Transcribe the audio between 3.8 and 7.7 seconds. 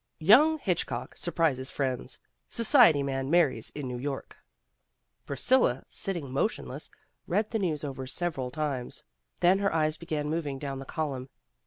NEW YORK Priscilla, sitting motionless, read the